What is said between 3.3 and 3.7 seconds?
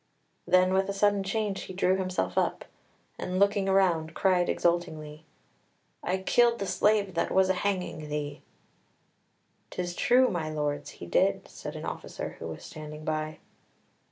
looking